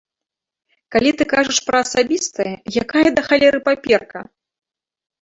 [0.95, 2.53] Калі ты кажаш пра асабістае,
[2.85, 4.19] якая, да халеры, паперка?